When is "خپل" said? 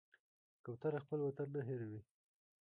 1.03-1.19